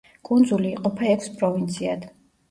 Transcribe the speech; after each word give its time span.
კუნძული 0.27 0.69
იყოფა 0.77 1.05
ექვს 1.15 1.29
პროვინციად. 1.41 2.09